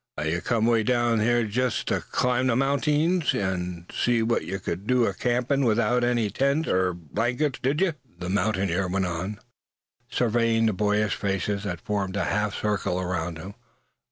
[0.17, 4.43] "An' yuh kim 'way down this away jest tuh climb the mountings, an' see wot
[4.45, 9.05] yuh cud do acampin' out without ary tents er blankets, did yuh?" the mountaineer went
[9.05, 9.37] on,
[10.09, 13.53] surveying the boyish faces that formed a half circle around him.